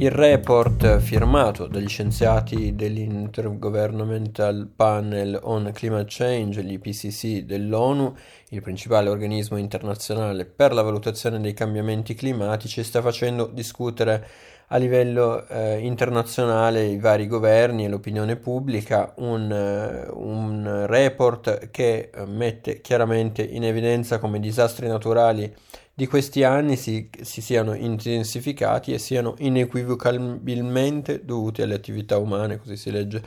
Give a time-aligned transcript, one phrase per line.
[0.00, 8.14] Il report firmato dagli scienziati dell'Intergovernmental Panel on Climate Change, l'IPCC dell'ONU,
[8.50, 14.24] il principale organismo internazionale per la valutazione dei cambiamenti climatici, sta facendo discutere
[14.68, 22.10] a livello eh, internazionale i vari governi e l'opinione pubblica un, uh, un report che
[22.26, 25.52] mette chiaramente in evidenza come disastri naturali
[25.98, 32.76] di questi anni si, si, siano intensificati e siano inequivocabilmente dovuti alle attività umane, così
[32.76, 33.20] si legge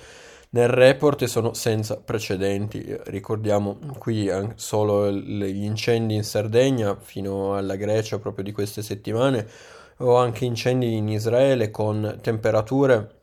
[0.51, 2.81] nel report e sono senza precedenti.
[3.07, 9.45] Ricordiamo qui solo gli incendi in Sardegna fino alla Grecia proprio di queste settimane
[9.97, 13.20] o anche incendi in Israele con temperature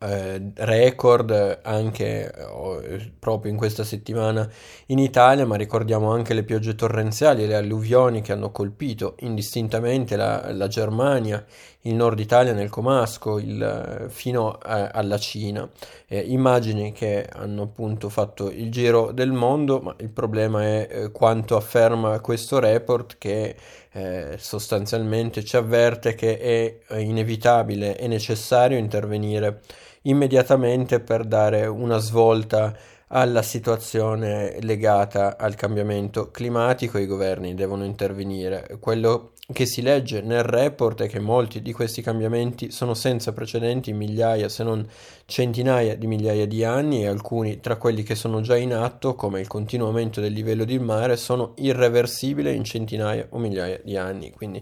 [0.00, 4.48] eh, record anche eh, proprio in questa settimana
[4.86, 10.16] in Italia, ma ricordiamo anche le piogge torrenziali e le alluvioni che hanno colpito indistintamente
[10.16, 11.44] la, la Germania,
[11.82, 15.68] il nord Italia nel Comasco, il, fino a, alla Cina.
[16.08, 21.10] Eh, immagini che hanno appunto fatto il giro del mondo, ma il problema è eh,
[21.12, 23.56] quanto afferma questo report che
[23.92, 29.62] eh, sostanzialmente ci avverte che è inevitabile e necessario intervenire
[30.08, 32.74] immediatamente per dare una svolta
[33.08, 38.78] alla situazione legata al cambiamento climatico i governi devono intervenire.
[38.80, 43.90] Quello che si legge nel report è che molti di questi cambiamenti sono senza precedenti
[43.90, 44.84] in migliaia se non
[45.24, 49.40] centinaia di migliaia di anni e alcuni tra quelli che sono già in atto, come
[49.40, 54.32] il continuo aumento del livello del mare, sono irreversibili in centinaia o migliaia di anni.
[54.32, 54.60] Quindi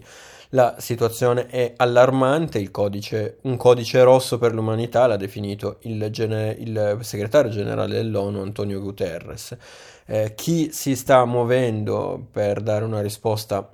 [0.49, 6.99] la situazione è allarmante, codice, un codice rosso per l'umanità l'ha definito il, gene, il
[7.01, 9.57] segretario generale dell'ONU Antonio Guterres.
[10.05, 13.67] Eh, chi si sta muovendo per dare una risposta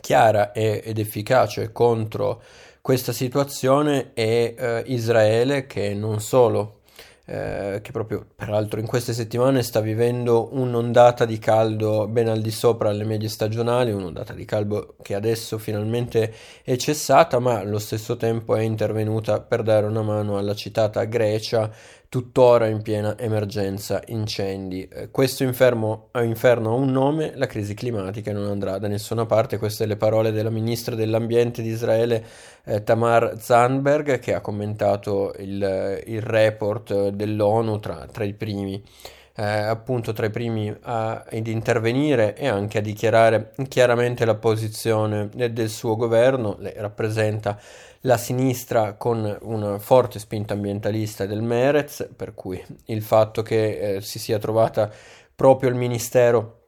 [0.00, 2.42] chiara ed efficace contro
[2.80, 6.80] questa situazione è eh, Israele che non solo
[7.30, 12.50] eh, che proprio peraltro in queste settimane sta vivendo un'ondata di caldo ben al di
[12.50, 16.34] sopra alle medie stagionali, un'ondata di caldo che adesso finalmente
[16.64, 21.70] è cessata, ma allo stesso tempo è intervenuta per dare una mano alla citata Grecia
[22.10, 24.86] tuttora in piena emergenza incendi.
[24.88, 29.58] Eh, questo infermo, inferno ha un nome, la crisi climatica non andrà da nessuna parte.
[29.58, 32.26] Queste le parole della ministra dell'ambiente di Israele
[32.64, 38.82] eh, Tamar Zandberg che ha commentato il, il report dell'ONU tra, tra i primi.
[39.32, 45.28] Eh, appunto tra i primi a, ad intervenire e anche a dichiarare chiaramente la posizione
[45.32, 47.58] del suo governo, le rappresenta
[48.00, 54.00] la sinistra con una forte spinta ambientalista del Merez, per cui il fatto che eh,
[54.00, 54.90] si sia trovata
[55.34, 56.60] proprio il Ministero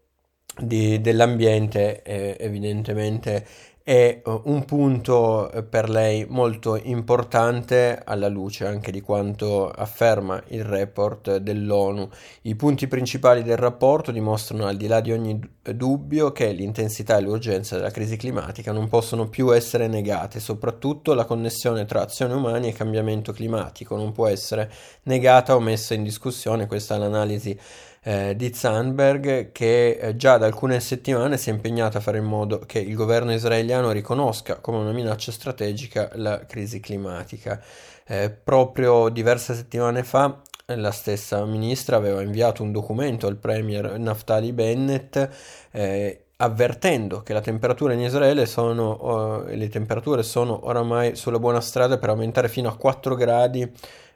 [0.57, 3.47] di, dell'Ambiente eh, evidentemente
[3.85, 10.43] è uh, un punto eh, per lei molto importante alla luce anche di quanto afferma
[10.49, 12.09] il report dell'ONU.
[12.43, 15.41] I punti principali del rapporto dimostrano al di là di ogni
[15.75, 21.25] dubbio che l'intensità e l'urgenza della crisi climatica non possono più essere negate, soprattutto la
[21.25, 24.71] connessione tra azioni umane e cambiamento climatico non può essere
[25.05, 27.59] negata o messa in discussione, questa è l'analisi
[28.03, 32.25] eh, di Zandberg che eh, già da alcune settimane si è impegnato a fare in
[32.25, 37.63] modo che il governo israeliano riconosca come una minaccia strategica la crisi climatica.
[38.05, 44.53] Eh, proprio diverse settimane fa la stessa ministra aveva inviato un documento al premier Naftali
[44.53, 45.29] Bennett
[45.71, 51.61] eh, avvertendo che la temperatura in Israele sono, uh, le temperature sono oramai sulla buona
[51.61, 53.73] strada per aumentare fino a 4 gradi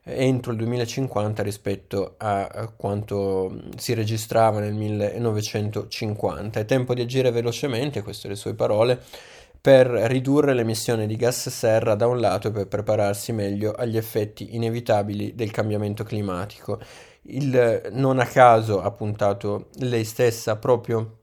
[0.09, 6.61] entro il 2050 rispetto a quanto si registrava nel 1950.
[6.61, 9.03] È tempo di agire velocemente, queste le sue parole,
[9.61, 14.55] per ridurre l'emissione di gas serra da un lato e per prepararsi meglio agli effetti
[14.55, 16.79] inevitabili del cambiamento climatico.
[17.23, 21.23] Il, non a caso ha puntato lei stessa proprio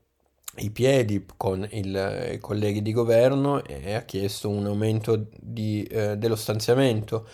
[0.58, 6.18] i piedi con il, i colleghi di governo e ha chiesto un aumento di, eh,
[6.18, 7.26] dello stanziamento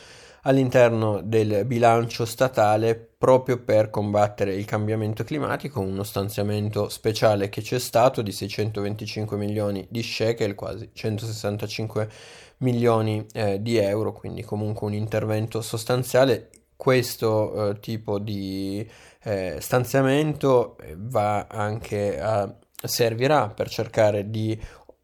[0.49, 7.77] all'interno del bilancio statale proprio per combattere il cambiamento climatico, uno stanziamento speciale che c'è
[7.77, 12.09] stato di 625 milioni di shekel, quasi 165
[12.57, 16.49] milioni eh, di euro, quindi comunque un intervento sostanziale.
[16.75, 18.89] Questo eh, tipo di
[19.23, 22.51] eh, stanziamento eh, va anche a
[22.81, 24.57] servirà per cercare di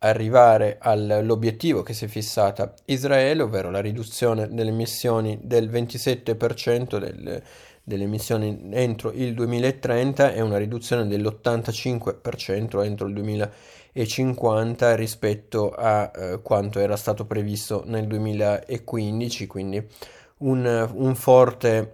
[0.08, 7.44] arrivare all'obiettivo che si è fissata Israele, ovvero la riduzione delle emissioni del 27% del,
[7.84, 16.12] delle emissioni entro il 2030 e una riduzione dell'85% entro il 2030 2050 rispetto a
[16.14, 19.82] eh, quanto era stato previsto nel 2015, quindi
[20.40, 21.94] un, un forte,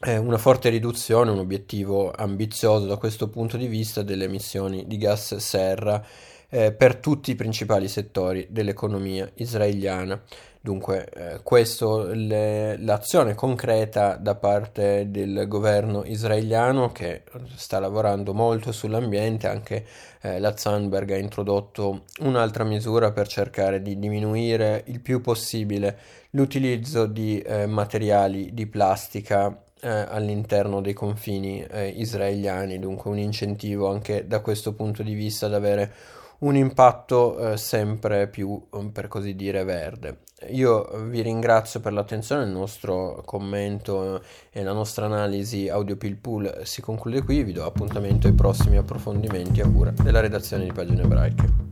[0.00, 4.96] eh, una forte riduzione, un obiettivo ambizioso da questo punto di vista delle emissioni di
[4.96, 6.04] gas serra
[6.50, 10.20] eh, per tutti i principali settori dell'economia israeliana.
[10.60, 17.22] Dunque, eh, questo le, l'azione concreta da parte del governo israeliano che
[17.54, 19.86] sta lavorando molto sull'ambiente, anche
[20.20, 25.96] eh, la Zandberg ha introdotto un'altra misura per cercare di diminuire il più possibile
[26.30, 33.88] l'utilizzo di eh, materiali di plastica eh, all'interno dei confini eh, israeliani, dunque un incentivo
[33.88, 35.92] anche da questo punto di vista ad avere
[36.40, 40.20] un impatto eh, sempre più, um, per così dire, verde.
[40.50, 46.60] Io vi ringrazio per l'attenzione, il nostro commento e la nostra analisi audio pill pool
[46.62, 51.02] si conclude qui, vi do appuntamento ai prossimi approfondimenti a cura della redazione di Pagine
[51.02, 51.67] Ebraiche.